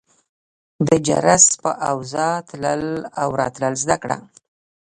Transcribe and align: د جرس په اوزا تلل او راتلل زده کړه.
د 0.87 0.89
جرس 1.07 1.45
په 1.61 1.71
اوزا 1.91 2.29
تلل 2.47 2.83
او 3.21 3.29
راتلل 3.41 3.73
زده 3.83 3.95
کړه. 4.03 4.17